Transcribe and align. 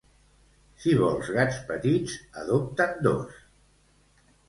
Si 0.85 0.95
vols 1.01 1.29
gats 1.35 1.61
petits, 1.69 2.17
adopta'n 2.45 3.01
dos. 3.11 3.41